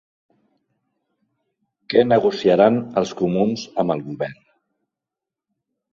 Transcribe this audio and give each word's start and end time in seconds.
Què 1.93 2.03
negociaran 2.07 2.81
els 3.03 3.13
comuns 3.23 3.67
amb 3.85 3.95
el 3.97 4.05
govern? 4.11 4.41